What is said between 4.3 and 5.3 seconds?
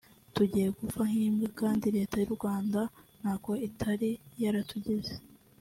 yaratugize